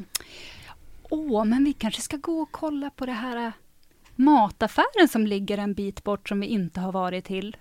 [1.09, 3.51] Åh, men vi kanske ska gå och kolla på det här
[4.15, 7.57] mataffären som ligger en bit bort som vi inte har varit till.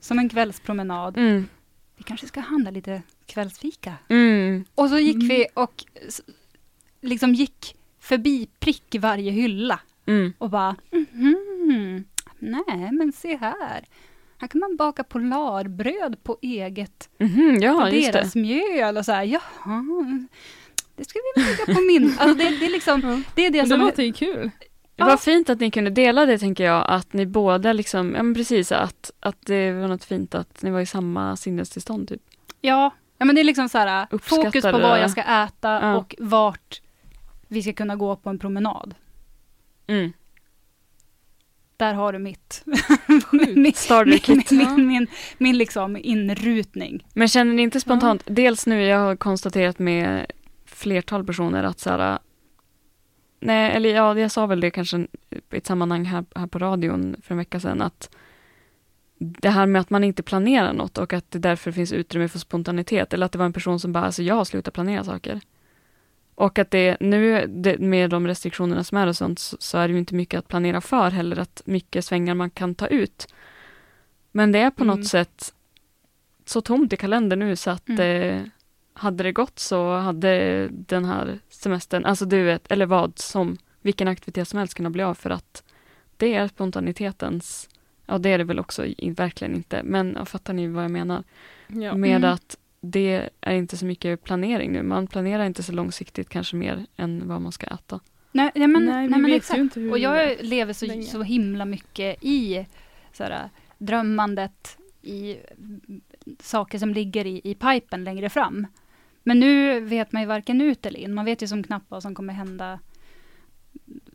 [0.00, 1.16] Som en kvällspromenad.
[1.18, 1.48] Mm.
[1.96, 3.94] Vi kanske ska handla lite kvällsfika.
[4.08, 4.64] Mm.
[4.74, 5.28] Och så gick Mm.
[5.28, 6.20] vi och s-
[7.00, 10.32] liksom gick förbi prick varje hylla Mm.
[10.38, 12.04] och bara mhm,
[12.38, 13.84] nej men se här.
[14.38, 18.12] Här kan man baka polarbröd på eget Mhm, på ja, det.
[18.12, 20.26] deras mjöl och så här, jaha,
[20.96, 22.16] det ska vi lägga på min.
[22.18, 23.80] Alltså det, det är liksom, det är det Men det som...
[23.80, 24.50] låter ju kul.
[25.04, 28.22] Det var fint att ni kunde dela det tänker jag, att ni båda liksom, ja
[28.22, 32.22] men precis, att, att det var något fint att ni var i samma sinnestillstånd typ.
[32.60, 34.82] Ja, ja men det är liksom så här, Uppskattar fokus på det.
[34.82, 35.94] vad jag ska äta Ja.
[35.96, 36.80] och vart
[37.48, 38.94] vi ska kunna gå på en promenad.
[39.86, 40.12] Mm.
[41.76, 42.64] Där har du mitt.
[43.54, 44.50] Min, Starter min, kit.
[44.50, 45.06] min, min, min,
[45.38, 47.06] min liksom inrutning.
[47.14, 50.26] Men känner ni inte spontant, dels nu, jag har konstaterat med
[50.66, 52.18] flertal personer att så här,
[53.42, 55.06] nej, eller ja, jag sa väl det kanske i
[55.50, 58.10] ett sammanhang här, här på radion för en vecka sedan, att
[59.18, 62.38] det här med att man inte planerar något och att det därför finns utrymme för
[62.38, 65.40] spontanitet, eller att det var en person som bara, alltså jag har slutat planera saker.
[66.34, 69.88] Och att det nu, det, med de restriktionerna som är och sånt, så, så är
[69.88, 73.26] det ju inte mycket att planera för heller, att mycket svängar man kan ta ut.
[74.32, 74.96] Men det är på Mm.
[74.96, 75.54] något sätt
[76.44, 78.00] så tomt i kalendern nu så att Mm.
[78.38, 78.42] eh,
[78.94, 84.08] hade det gått så hade den här semestern, alltså du vet, eller vad som, vilken
[84.08, 85.62] aktivitet som helst kunna bli av för att
[86.16, 87.68] det är spontanitetens,
[88.06, 88.82] ja det är det väl också
[89.16, 91.24] verkligen inte, men ja, fattar ni vad jag menar?
[91.68, 91.94] Ja.
[91.94, 92.32] Med Mm.
[92.32, 96.86] att det är inte så mycket planering nu, man planerar inte så långsiktigt kanske mer
[96.96, 98.00] än vad man ska äta.
[98.32, 99.58] Nej, nej, men, Nej, nej, men exakt.
[99.58, 101.02] ju inte hur Och jag lever så, länge.
[101.02, 102.66] så himla mycket i
[103.12, 105.36] så här, drömmandet i
[106.40, 108.66] saker som ligger i, i pipen längre fram.
[109.22, 111.14] Men nu vet man ju varken ut eller in.
[111.14, 112.78] Man vet ju som knappt vad som kommer hända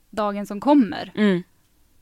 [0.09, 1.11] dagen som kommer.
[1.15, 1.43] Mm.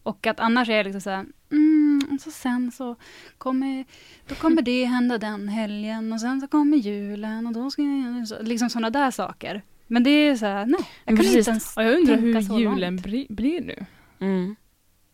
[0.03, 2.95] Och att annars är jag liksom så här, mm, och så sen så
[3.37, 3.85] kommer,
[4.27, 8.47] då kommer det hända den helgen och sen så kommer julen och då ska jag
[8.47, 9.61] liksom sådana där saker.
[9.87, 12.59] Men det är så här, nej, jag kan inte ens Ja, jag undrar tänka hur
[12.59, 12.97] julen
[13.29, 13.85] blir nu.
[14.19, 14.55] Mm.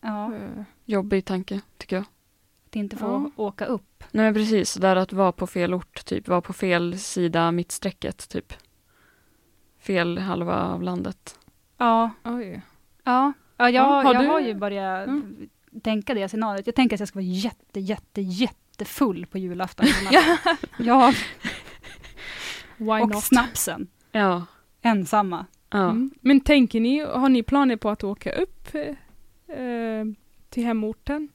[0.01, 2.05] Ja, Eh, Jobbig tanke, tycker jag.
[2.71, 3.05] Att inte få
[3.35, 3.43] Ja.
[3.43, 4.03] åka upp.
[4.11, 8.29] Nej men precis, där att vara på fel ort, typ vara på fel sida mittstrecket,
[8.29, 8.53] typ.
[9.79, 11.39] Fel halva av landet.
[11.77, 12.61] Ja, Oj.
[13.03, 15.49] ja, ja jag, Ja, har jag du- har ju börjat Mm.
[15.83, 16.65] tänka det scenariot.
[16.65, 19.85] Jag tänker att jag ska vara jätte, jätte, jättefull på julafton.
[20.79, 21.13] ja,
[22.77, 23.23] Why och not?
[23.23, 23.87] snapsen.
[24.11, 24.45] Ja.
[24.81, 25.45] Ensamma.
[25.69, 25.89] ja.
[25.89, 26.11] Mm.
[26.21, 30.05] Men tänker ni, har ni planer på att åka upp eh, eh,
[30.49, 31.29] till hemorten?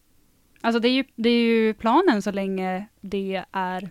[0.66, 3.90] Alltså det är, ju, det är ju planen så länge det är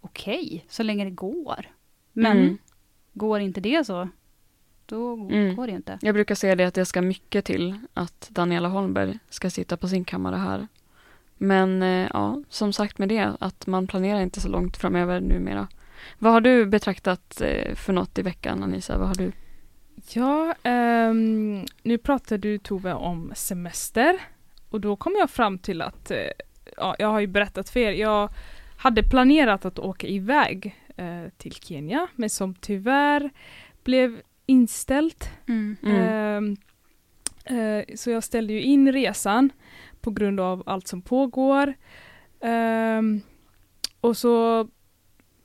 [0.00, 1.66] okej, så länge det går.
[2.12, 2.58] Men Mm.
[3.12, 4.08] går inte det så,
[4.86, 5.56] då Mm.
[5.56, 5.98] går det inte.
[6.02, 9.88] Jag brukar säga det att det ska mycket till att Daniela Holmberg ska sitta på
[9.88, 10.68] sin kammare här.
[11.36, 15.68] Men eh, ja, som sagt med det, att man planerar inte så långt framöver numera.
[16.18, 18.98] Vad har du betraktat eh, för något i veckan, Anissa?
[18.98, 19.32] Vad har du?
[20.12, 24.18] Ja, ehm, nu pratar du Tove om semester
[24.70, 26.30] och då kom jag fram till att, eh,
[26.76, 28.30] ja, jag har ju berättat för er, jag
[28.76, 33.30] hade planerat att åka iväg eh, till Kenya men som tyvärr
[33.84, 35.30] blev inställt.
[35.48, 35.76] Mm.
[35.82, 35.96] Mm.
[35.96, 36.56] Ehm,
[37.44, 39.50] eh, så jag ställde ju in resan
[40.00, 41.74] på grund av allt som pågår.
[42.40, 43.20] Ehm,
[44.00, 44.68] och så,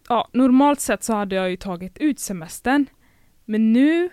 [0.09, 2.85] ja, normalt sett så hade jag ju tagit ut semestern.
[3.45, 4.09] Men nu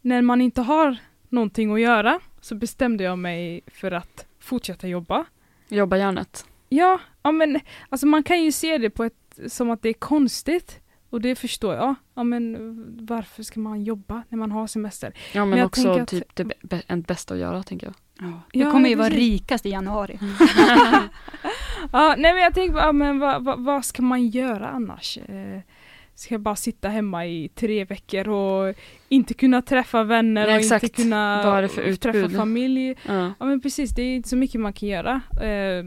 [0.00, 0.96] när man inte har
[1.28, 5.24] någonting att göra så bestämde jag mig för att fortsätta jobba.
[5.68, 6.46] Jobba järnet.
[6.68, 9.92] Ja, ja men alltså man kan ju se det på ett, som att det är
[9.94, 10.80] konstigt.
[11.10, 11.94] Och det förstår jag.
[12.14, 12.56] Ja men
[13.06, 15.12] varför ska man jobba när man har semester?
[15.32, 17.94] Ja men, Men jag också att- typ det bä- en bästa att göra tänker jag.
[18.52, 20.18] Du Ja, kommer ju vara rikast i januari.
[21.92, 25.18] Ja, nej men jag tänker ja, men vad, vad, vad ska man göra annars?
[25.18, 25.60] Eh,
[26.18, 28.74] ska bara sitta hemma i tre veckor och
[29.08, 30.82] inte kunna träffa vänner Nej, och exakt.
[30.84, 31.68] inte kunna
[32.00, 32.94] träffa familj?
[33.06, 33.32] Ja.
[33.38, 35.20] Ja men precis, det är inte så mycket man kan göra.
[35.42, 35.84] Eh,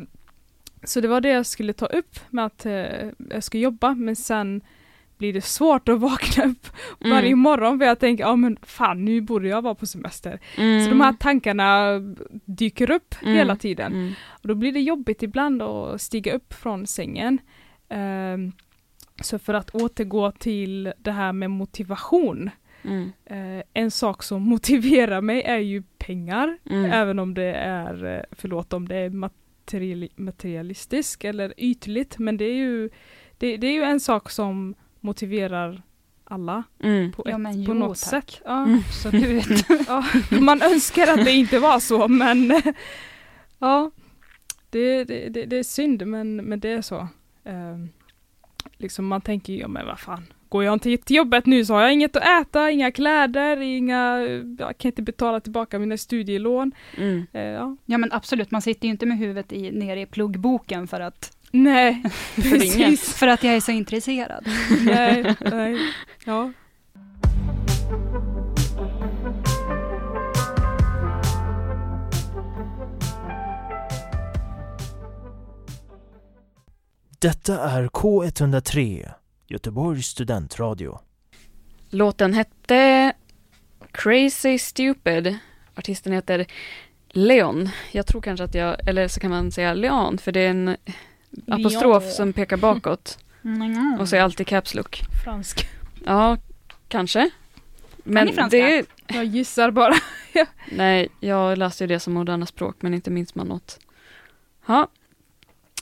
[0.84, 2.74] så det var det jag skulle ta upp med att eh,
[3.30, 4.62] jag ska jobba men sen
[5.18, 6.68] blir det svårt att vakna upp
[7.04, 7.16] Mm.
[7.18, 10.40] varje morgon för jag tänker, ja men fan nu borde jag vara på semester.
[10.58, 10.84] Mm.
[10.84, 12.00] Så de här tankarna
[12.46, 13.34] dyker upp Mm.
[13.36, 13.94] hela tiden.
[13.94, 14.14] Mm.
[14.30, 17.38] Och då blir det jobbigt ibland att stiga upp från sängen.
[17.90, 18.52] Ehm,
[19.22, 22.50] så för att återgå till det här med motivation.
[22.84, 23.12] Mm.
[23.26, 26.58] Eh, en sak som motiverar mig är ju pengar.
[26.70, 26.92] Mm.
[26.92, 32.18] Även om det är, eh, förlåt om det är materiali materialistiskt eller ytligt.
[32.20, 32.90] Men det är ju,
[33.38, 35.82] det, det är ju en sak som motiverar
[36.24, 37.12] alla Mm.
[37.12, 38.32] på, Ja, ett, men på jo, något tack.
[38.32, 38.42] sätt.
[38.46, 38.64] Ja.
[38.64, 38.80] Mm.
[38.80, 39.66] Absolut.
[39.88, 40.06] Ja,
[40.42, 42.62] man önskar att det inte var så men
[43.60, 43.92] ja,
[44.70, 47.08] det, det, det, det är synd men, men det är så.
[47.44, 47.90] Ehm,
[48.78, 51.74] liksom man tänker ju, ja men vad fan, går jag inte till jobbet nu så
[51.74, 54.20] har jag inget att äta, inga kläder, inga,
[54.60, 56.72] jag kan inte betala tillbaka mina studielån.
[56.98, 57.28] Mm.
[57.34, 57.78] Eh, ja.
[57.86, 61.38] Ja men absolut, man sitter ju inte med huvudet i, nere i pluggboken för att,
[61.52, 62.04] Nej,
[62.36, 63.14] precis.
[63.14, 64.48] för att jag är så intresserad.
[64.86, 65.78] nej, nej.
[66.26, 66.52] Ja.
[77.22, 79.12] Detta är K103,
[79.48, 81.00] Göteborgs studentradio.
[81.90, 83.14] Låten hette
[83.92, 85.38] Crazy Stupid.
[85.76, 86.46] Artisten heter
[87.10, 87.70] Leon.
[87.92, 90.78] Jag tror kanske att jag, eller så kan man säga Leon, för det är en
[91.48, 92.14] apostrof Leon.
[92.14, 93.18] som pekar bakåt.
[93.44, 93.98] Mm.
[94.00, 95.02] Och så är alltid caps look.
[95.24, 95.70] Fransk.
[96.06, 96.38] Ja,
[96.88, 97.30] kanske.
[98.04, 98.58] Men ni franska?
[98.58, 99.94] det, Jag gissar bara.
[100.72, 103.80] nej, jag läste ju det som moderna språk, men inte minns man något.
[104.66, 104.88] Ja.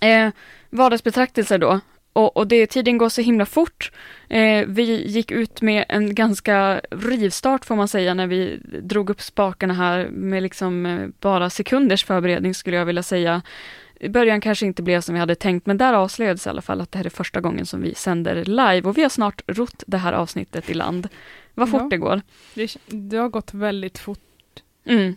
[0.01, 0.29] Eh,
[0.69, 1.79] vardagsbetraktelser då.
[2.13, 3.91] Och, och det, tiden går så himla fort.
[4.29, 9.21] Eh, vi gick ut med en ganska rivstart får man säga när vi drog upp
[9.21, 13.41] spakarna här med liksom eh, bara sekunders förberedning skulle jag vilja säga.
[13.99, 16.81] I början kanske inte blev som vi hade tänkt men där avslöjades i alla fall
[16.81, 19.83] att det här är första gången som vi sänder live och vi har snart rott
[19.88, 21.07] det här avsnittet i land.
[21.53, 21.88] Vad fort Ja.
[21.89, 22.21] det går.
[22.53, 24.19] Det, det har gått väldigt fort.
[24.85, 25.15] Mm.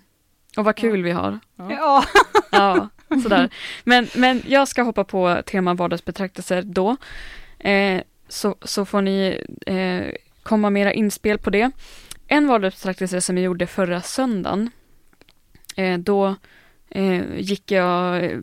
[0.57, 1.05] Och vad kul Ja.
[1.05, 1.39] vi har.
[1.57, 2.05] Ja.
[2.53, 2.89] Ja,
[3.23, 3.51] sådär.
[3.85, 6.97] Men, men jag ska hoppa på tema vardagsbetraktelser då.
[7.59, 11.71] Eh, så, så får ni eh, komma mera inspel på det.
[12.27, 14.71] En vardagsbetraktelse som jag gjorde förra söndagen.
[15.77, 16.37] Eh, då
[16.91, 18.39] eh, gick jag eh,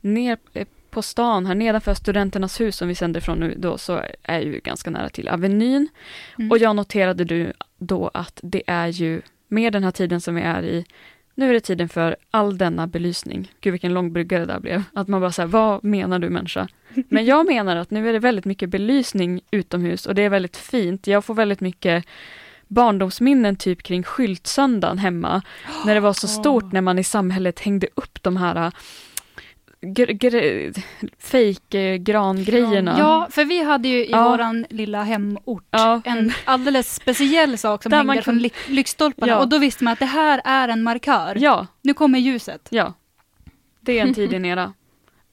[0.00, 4.02] ner eh, på stan här nedanför Studenternas hus som vi sänder från nu då så
[4.22, 5.88] är ju ganska nära till Avenyn.
[6.38, 6.50] Mm.
[6.50, 10.42] Och jag noterade du då att det är ju med den här tiden som vi
[10.42, 10.84] är i
[11.34, 13.52] nu är det tiden för all denna belysning.
[13.60, 14.82] Gud vilken lång brygga det där blev.
[14.92, 16.68] Att man bara säger, vad menar du människa?
[17.08, 20.56] Men jag menar att nu är det väldigt mycket belysning utomhus och det är väldigt
[20.56, 21.06] fint.
[21.06, 22.04] Jag får väldigt mycket
[22.68, 25.42] barndomsminnen typ kring skyltsöndagen hemma.
[25.86, 28.72] När det var så stort när man i samhället hängde upp de här
[29.82, 30.82] gr- gr-
[31.18, 32.96] fake äh, grangrejerna.
[32.98, 34.28] ja, för vi hade ju i Ja.
[34.30, 36.00] våran lilla hemort Ja.
[36.04, 39.38] en alldeles speciell sak som Där hängde man från lyktstolparna Ja.
[39.38, 41.36] och då visste man att det här är en markör.
[41.40, 42.68] ja, Nu kommer ljuset.
[42.70, 42.92] ja.
[43.80, 44.72] Det är en tid i nera.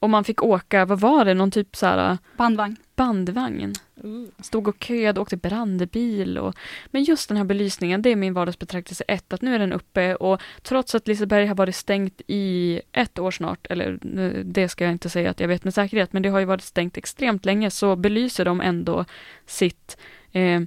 [0.00, 2.76] Och man fick åka, vad var det, någon typ så här Bandvagn.
[2.96, 3.72] bandvagn.
[4.42, 6.54] Stod och köade, åkte brandbil och
[6.86, 10.14] Men just den här belysningen, det är min vardagsbetraktelse ett, att nu är den uppe
[10.14, 14.84] och trots att Liseberg har varit stängt i ett år snart, eller nu, det ska
[14.84, 17.44] jag inte säga att jag vet med säkerhet, men det har ju varit stängt extremt
[17.44, 19.04] länge, så belyser de ändå
[19.46, 19.96] sitt
[20.32, 20.60] eh,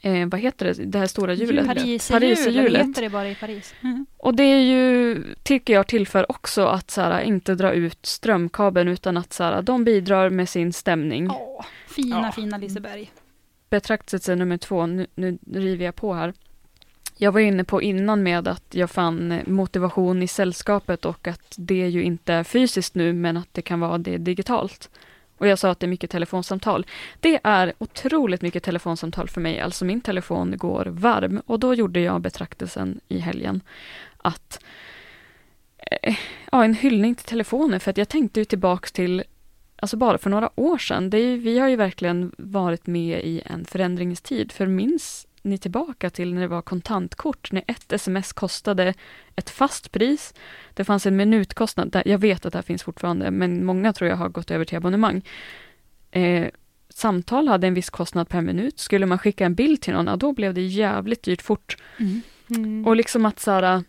[0.00, 1.66] eh, vad heter det, det här stora hjulet?
[1.66, 2.86] Pariserhjulet.
[2.88, 3.74] heter det bara i Paris?
[3.82, 4.06] Mm.
[4.16, 8.88] Och det är ju, tycker jag tillför också att så här, inte dra ut strömkabeln
[8.88, 11.30] utan att så här, de bidrar med sin stämning.
[11.30, 12.32] Åh, fina, Ja.
[12.32, 13.10] fina Liseberg.
[13.70, 16.32] betraktelse nummer två, nu, nu river jag på här.
[17.20, 21.88] Jag var inne på innan med att jag fann motivation i sällskapet och att det
[21.88, 24.90] ju inte är fysiskt nu men att det kan vara det digitalt.
[25.38, 26.86] Och jag sa att det är mycket telefonsamtal.
[27.20, 32.00] Det är otroligt mycket telefonsamtal för mig, alltså min telefon går varm och då gjorde
[32.00, 33.60] jag betraktelsen i helgen
[34.16, 34.60] att
[35.78, 36.16] eh,
[36.52, 39.24] ja, en hyllning till telefonen för att jag tänkte ju tillbaks till
[39.80, 41.10] Alltså bara för några år sedan.
[41.10, 44.52] Det är, vi har ju verkligen varit med i en förändringstid.
[44.52, 48.94] För minns ni tillbaka till när det var kontantkort, när ett sms kostade
[49.36, 50.34] ett fast pris.
[50.74, 54.16] Det fanns en minutkostnad, jag vet att det här finns fortfarande, men många tror jag
[54.16, 55.22] har gått över till abonnemang.
[56.10, 56.48] Eh,
[56.88, 58.78] samtal hade en viss kostnad per minut.
[58.78, 61.76] Skulle man skicka en bild till någon, ja, då blev det jävligt dyrt fort.
[61.98, 62.20] Mm.
[62.50, 62.86] Mm.
[62.86, 63.82] Och liksom att så här,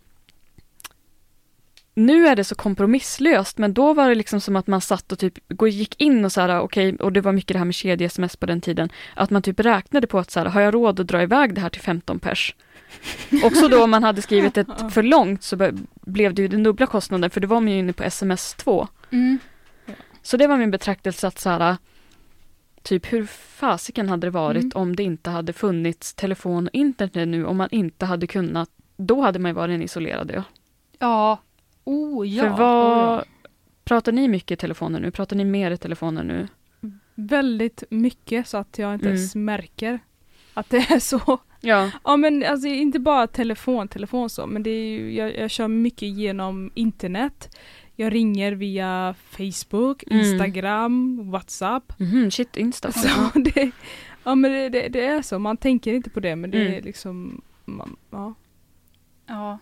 [2.05, 5.19] nu är det så kompromisslöst, men då var det liksom som att man satt och
[5.19, 5.33] typ
[5.69, 8.45] gick in och så här, okej, och det var mycket det här med kedje-sms på
[8.45, 11.21] den tiden, att man typ räknade på att så här, har jag råd att dra
[11.21, 12.55] iväg det här till 15 pers?
[13.43, 16.85] Också då om man hade skrivit ett för långt så blev det ju den dubbla
[16.85, 18.87] kostnaden, för då var man ju inne på sms 2.
[19.11, 19.39] Mm.
[20.21, 21.77] Så det var min betraktelse att så här,
[22.83, 24.71] typ hur fasiken hade det varit Mm.
[24.75, 29.21] om det inte hade funnits telefon och internet nu, om man inte hade kunnat, då
[29.21, 30.43] hade man ju varit en isolerad ö.
[30.99, 31.37] Ja.
[31.89, 32.43] Oh ja.
[32.43, 33.23] För vad, Oh, ja.
[33.83, 35.11] pratar ni mycket i telefonen nu?
[35.11, 36.47] Pratar ni mer i telefonen nu?
[37.15, 39.15] Väldigt mycket så att jag inte Mm.
[39.15, 39.99] ens märker
[40.53, 41.37] att det är så.
[41.61, 41.91] Ja.
[42.03, 45.67] Ja men alltså inte bara telefon, telefon så, men det är ju, jag, jag kör
[45.67, 47.57] mycket genom internet.
[47.95, 50.19] Jag ringer via Facebook, Mm.
[50.19, 51.99] Instagram, WhatsApp.
[51.99, 52.91] Mhm, shit, Insta.
[52.91, 53.71] Så det,
[54.23, 56.73] ja men det, det, det är så, man tänker inte på det men det Mm.
[56.73, 58.33] är liksom, man, ja.
[59.27, 59.59] ja.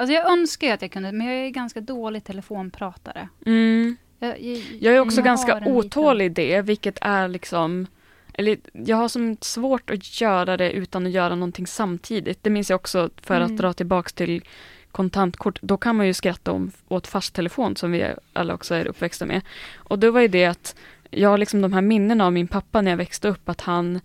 [0.00, 3.28] Alltså jag önskar att jag kunde, men jag är ganska dålig telefonpratare.
[3.46, 3.96] Mm.
[4.18, 7.86] Jag, jag, Jag är också jag ganska otålig i det, vilket är liksom
[8.34, 12.42] eller jag har som svårt att göra det utan att göra någonting samtidigt.
[12.42, 13.46] Det minns jag också för Mm.
[13.46, 14.44] att dra tillbaks till
[14.92, 15.58] kontantkort.
[15.62, 19.26] Då kan man ju skratta om, åt fast telefon som vi alla också är uppväxta
[19.26, 19.40] med.
[19.76, 20.74] Och då var ju det att
[21.10, 24.00] jag har liksom de här minnena av min pappa när jag växte upp att han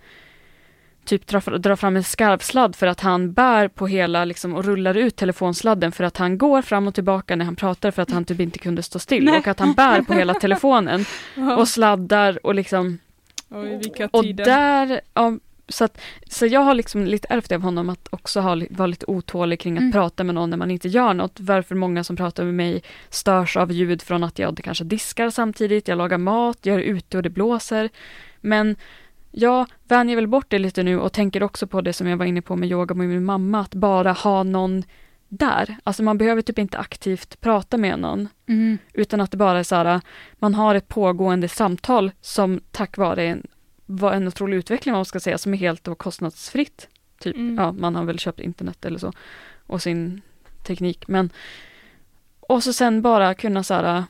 [1.06, 4.98] typ drar, drar fram en skarvsladd för att han bär på hela liksom, och rullar
[4.98, 8.26] ut telefonsladden för att han går fram och tillbaka när han pratar för att han
[8.26, 9.40] typ inte kunde stå still Nej.
[9.40, 11.06] och att han bär på hela telefonen
[11.58, 13.00] och sladdar och liksom
[13.80, 15.38] vilka och där, ja,
[15.68, 19.06] så, att, så jag har liksom lite ärvt av honom att också ha, vara lite
[19.08, 19.92] otålig kring att Mm.
[19.92, 21.40] prata med någon när man inte gör något.
[21.40, 25.88] Varför många som pratar med mig störs av ljud från att jag kanske diskar samtidigt,
[25.88, 27.90] jag lagar mat, jag är ute och det blåser.
[28.42, 28.76] Men
[29.36, 32.26] jag vänjer väl bort det lite nu och tänker också på det som jag var
[32.26, 34.84] inne på med yoga med min mamma, att bara ha någon
[35.28, 35.78] där.
[35.84, 38.78] Alltså man behöver typ inte aktivt prata med någon, Mm.
[38.94, 40.02] utan att det bara är så här,
[40.34, 43.48] man har ett pågående samtal som tack vare en,
[43.86, 46.88] var en otrolig utveckling, man ska säga, som är helt då kostnadsfritt.
[47.20, 47.58] Typ, Mm.
[47.58, 49.14] ja, man har väl köpt internet eller så,
[49.68, 50.22] och sin
[50.64, 51.30] teknik, men
[52.40, 54.04] och så sen bara kunna så här,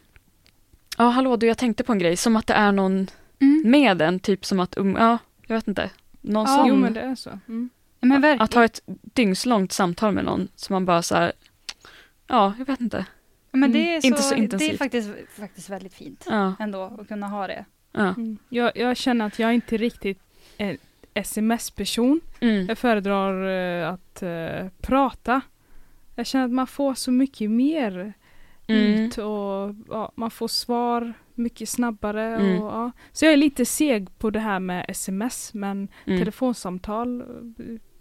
[0.98, 3.08] ja hallå du, jag tänkte på en grej, som att det är någon
[3.44, 3.72] Mm.
[3.72, 5.90] med en, typ som att, um, ja, jag vet inte,
[6.22, 7.30] någon Ja, som, Jo men det är så.
[7.30, 7.70] Mm.
[8.00, 8.42] Ja, men verkligen.
[8.42, 11.32] att ha ett dygnslångt samtal med någon, som man bara så här,
[12.28, 13.06] ja, jag vet inte,
[13.52, 13.96] Ja, men det Mm.
[13.98, 14.78] är, så, Inte så det är intensivt.
[14.78, 17.66] faktiskt, faktiskt väldigt fint ja, ändå att kunna ha det.
[17.92, 18.08] ja.
[18.08, 18.38] Mm.
[18.50, 20.20] Jag, jag känner att jag inte riktigt
[20.58, 20.78] är
[21.14, 22.22] sms-person.
[22.40, 22.66] Mm.
[22.66, 23.48] Jag föredrar
[23.82, 25.42] eh, att eh, prata.
[26.16, 28.14] Jag känner att man får så mycket mer
[28.68, 29.06] Mm.
[29.06, 32.36] ut och ja, man får svar mycket snabbare.
[32.36, 32.62] Mm.
[32.62, 32.92] Och, ja.
[33.12, 36.20] Så jag är lite seg på det här med sms men Mm.
[36.20, 37.24] telefonsamtal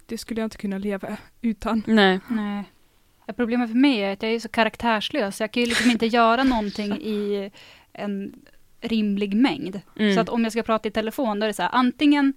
[0.07, 1.83] det skulle jag inte kunna leva utan.
[1.87, 2.20] Nej.
[2.29, 2.64] Nej.
[3.37, 5.40] Problemet för mig är att jag är så karaktärslös.
[5.40, 7.51] Jag kan ju liksom inte göra någonting i
[7.92, 8.35] en
[8.81, 9.81] rimlig mängd.
[9.98, 10.14] Mm.
[10.14, 12.35] Så att om jag ska prata i telefon, då är det så här, antingen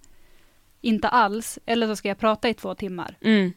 [0.81, 3.17] inte alls, eller så ska jag prata i två timmar.
[3.21, 3.53] Mm.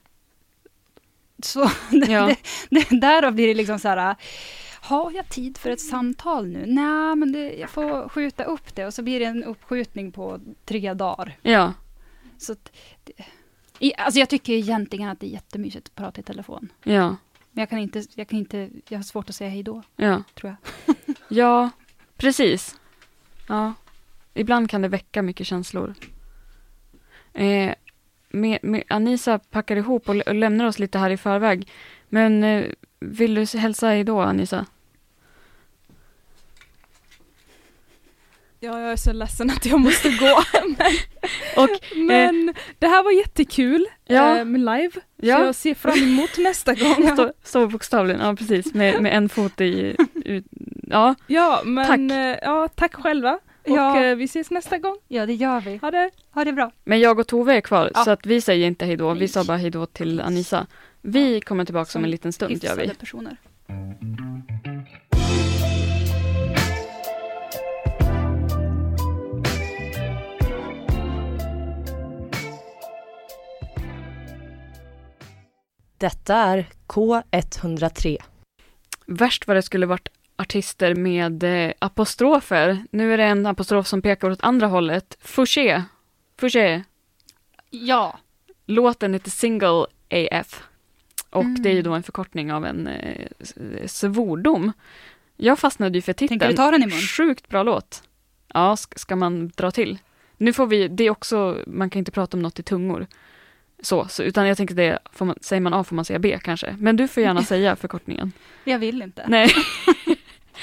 [1.43, 1.71] Så
[2.09, 2.27] Ja.
[2.27, 2.37] det,
[2.71, 4.17] det, därav blir det liksom så här,
[4.81, 6.65] har jag tid för ett samtal nu?
[6.67, 10.41] Nej, men det, jag får skjuta upp det och så blir det en uppskjutning på
[10.65, 11.37] tre dagar.
[11.43, 11.73] Ja.
[12.39, 12.73] Så att,
[13.79, 16.69] i, alltså jag tycker egentligen att det är jättemysigt att prata i telefon.
[16.83, 17.09] Ja.
[17.51, 20.23] Men jag kan inte, jag kan inte, jag har svårt att säga hej då, Ja.
[20.35, 20.97] tror jag.
[21.29, 21.71] Ja,
[22.17, 22.77] precis.
[23.49, 23.75] Ja.
[24.35, 25.95] Ibland kan det väcka mycket känslor.
[27.33, 27.75] Eh,
[28.29, 31.69] med, med Anisa packar ihop och, och lämnar oss lite här i förväg.
[32.09, 32.65] Men eh,
[33.01, 34.67] vill du hälsa hej då, Anisa?
[38.61, 40.43] Ja, jag är så ledsen att jag måste gå.
[40.79, 40.93] men
[41.65, 44.39] Och, men det här var jättekul Ja.
[44.39, 44.91] eh, med live.
[44.93, 45.45] Så Ja.
[45.45, 47.09] jag ser fram emot nästa gång.
[47.13, 49.97] Står, står bokstavligen, ja precis, med, med en fot i...
[50.25, 50.45] Ut,
[50.91, 52.19] ja, Ja, men Tack.
[52.19, 53.39] eh, ja, tack själva.
[53.71, 54.05] Och Ja.
[54.05, 54.97] eh, vi ses nästa gång.
[55.09, 55.77] Ja, det gör vi.
[55.77, 56.11] Ha det!
[56.31, 56.71] Ha det bra.
[56.85, 58.05] men jag och Tove är kvar, Ja.
[58.05, 59.15] så att vi säger inte hej då.
[59.15, 60.67] Vi sa bara hej då till Anisa.
[61.03, 62.89] Vi kommer tillbaka om en liten stund, gör vi.
[62.95, 63.37] Personer.
[75.99, 78.17] Detta är K103.
[79.07, 80.09] Värst vad det skulle varit
[80.39, 82.85] artister med eh, apostrofer.
[82.91, 85.19] Nu är det en apostrof som pekar åt andra hållet.
[85.21, 85.83] Fouché.
[86.41, 86.83] Fouché.
[87.71, 88.19] Ja.
[88.67, 90.63] Låten heter Single AF.
[91.31, 91.63] Och Mm.
[91.63, 93.27] det är ju då en förkortning av en eh,
[93.87, 94.73] svordom.
[95.37, 96.29] Jag fastnade ju för titeln.
[96.41, 96.99] Tänker du ta den i mun?
[97.01, 98.03] Sjukt bra låt.
[98.55, 99.99] Ja, sk- ska man dra till?
[100.37, 103.07] Nu får vi, det är också, man kan inte prata om något i tungor.
[103.83, 106.77] Så, så utan jag tänker det, man, säger man A får man säga B kanske.
[106.79, 108.33] Men du får gärna säga förkortningen.
[108.65, 109.25] Jag vill inte.
[109.29, 109.51] Nej.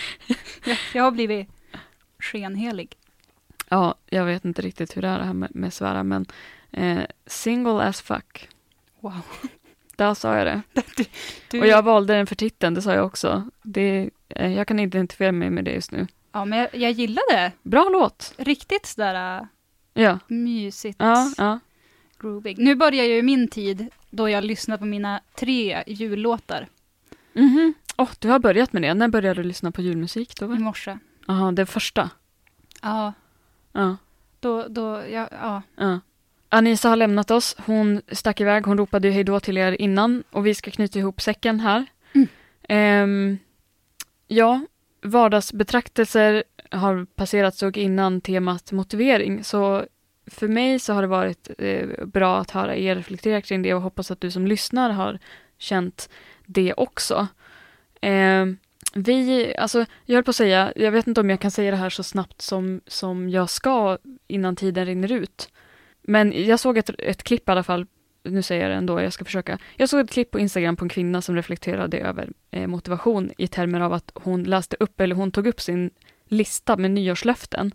[0.93, 1.47] Jag, har blivit
[2.19, 2.95] skenhelig.
[3.69, 6.25] Ja, jag vet inte riktigt hur det är det här med, med svära, men
[6.71, 8.49] eh, single as fuck.
[8.99, 9.21] Wow.
[9.95, 10.61] Där sa jag det.
[11.51, 13.49] Du, Och jag valde den för titeln, det sa jag också.
[13.61, 16.07] Det, eh, jag kan identifiera mig med det just nu.
[16.31, 17.51] Ja, men jag, jag gillar det.
[17.63, 18.33] Bra låt!
[18.37, 19.45] Riktigt sådär äh,
[20.03, 21.59] Ja, mysigt, ja, ja.
[22.19, 22.57] groovig.
[22.59, 26.67] Nu börjar ju min tid då jag lyssnar på mina tre jullåtar
[27.33, 27.73] Mhm.
[27.97, 28.93] Åh, du har börjat med det.
[28.93, 30.55] När började du lyssna på julmusik då?
[30.55, 30.97] i morse.
[31.27, 32.09] Jaha, det första.
[32.81, 33.13] Ja,
[33.75, 33.97] Ja,
[34.39, 35.61] då, då, ja, ja.
[35.75, 35.99] ja.
[36.49, 37.55] Anisa har lämnat oss.
[37.65, 38.65] Hon stack iväg.
[38.65, 41.85] Hon ropade ju hej då till er innan och vi ska knyta ihop säcken här.
[42.13, 42.27] Mm.
[42.69, 43.37] Ehm,
[44.27, 44.65] ja,
[45.01, 49.43] vardagsbetraktelser har passerat såg innan temat motivering.
[49.43, 49.85] Så
[50.27, 53.81] för mig så har det varit eh, bra att höra er reflektera kring det och
[53.81, 55.19] hoppas att du som lyssnar har
[55.57, 56.09] känt
[56.45, 57.27] det också.
[58.05, 58.57] Ehm,
[58.93, 61.77] vi, alltså jag höll på att säga, jag vet inte om jag kan säga det
[61.77, 63.97] här så snabbt som, som jag ska
[64.27, 65.49] innan tiden rinner ut.
[66.01, 67.85] Men jag såg ett, ett klipp i alla fall,
[68.23, 69.57] nu säger jag det ändå, jag ska försöka.
[69.75, 73.47] Jag såg ett klipp på Instagram på en kvinna som reflekterade över eh, motivation i
[73.47, 75.89] termer av att hon läste upp, eller hon tog upp sin
[76.27, 77.71] lista med nyårslöften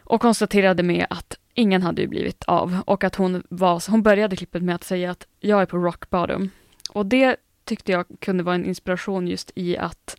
[0.00, 4.36] och konstaterade med att ingen hade ju blivit av och att hon var, hon började
[4.36, 6.50] klippet med att säga att jag är på rock bottom.
[6.90, 10.16] Och det tyckte jag kunde vara en inspiration just i att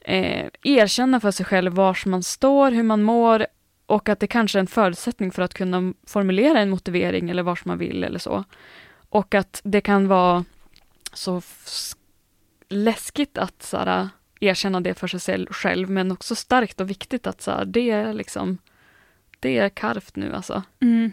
[0.00, 3.46] eh, erkänna för sig själv var man står, hur man mår
[3.86, 7.64] och att det kanske är en förutsättning för att kunna formulera en motivering eller vart
[7.64, 8.44] man vill eller så.
[9.08, 10.44] Och att det kan vara
[11.12, 11.42] så
[12.68, 14.08] läskigt att så här,
[14.40, 18.12] erkänna det för sig själv men också starkt och viktigt att så här, det är
[18.12, 18.58] liksom
[19.40, 20.62] det är karft nu alltså.
[20.80, 21.12] Mm.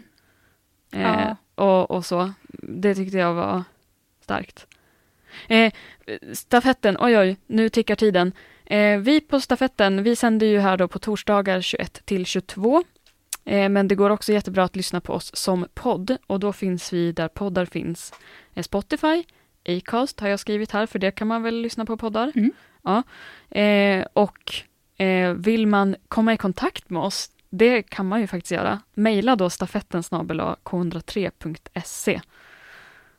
[0.90, 1.36] Eh, Ja.
[1.54, 2.32] och, och så.
[2.62, 3.64] Det tyckte jag var
[4.20, 4.66] starkt.
[5.48, 5.72] Eh,
[6.32, 8.32] stafetten, oj oj, nu tickar tiden.
[8.64, 12.84] Eh, vi på stafetten, vi sänder ju här då på torsdagar 21 till 22.
[13.44, 16.92] Eh, men det går också jättebra att lyssna på oss som podd och då finns
[16.92, 18.12] vi där poddar finns.
[18.54, 19.24] Eh, Spotify,
[19.68, 22.32] Acast har jag skrivit här, för det kan man väl lyssna på poddar.
[22.34, 22.52] Mm.
[22.82, 23.02] Ja.
[23.58, 24.54] Eh, och
[25.02, 28.80] eh, vill man komma i kontakt med oss, det kan man ju faktiskt göra.
[28.94, 32.20] Maila då stafetten k103.se.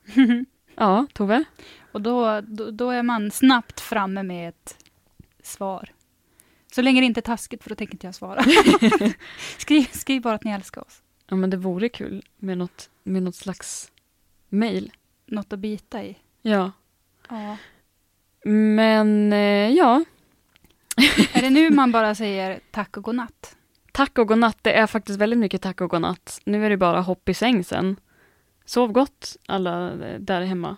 [0.75, 1.43] Ja, Tove?
[1.91, 4.85] Och då, då, då är man snabbt framme med ett
[5.43, 5.91] svar.
[6.71, 8.43] Så länge det inte är taskigt, för då tänker inte jag svara.
[9.57, 11.01] skriv, skriv bara att ni älskar oss.
[11.27, 13.91] Ja, men det vore kul med något, med något slags
[14.49, 14.91] mail.
[15.25, 16.17] Något att bita i.
[16.41, 16.71] Ja.
[17.29, 17.57] Ja.
[18.43, 20.03] Men eh, ja,
[21.33, 23.55] Är det nu man bara säger tack och godnatt?
[23.99, 24.57] tack och godnatt.
[24.61, 26.41] Det är faktiskt väldigt mycket tack och godnatt.
[26.43, 27.95] Nu är det bara hopp i säng sen.
[28.65, 30.77] Sov gott alla eh, där hemma.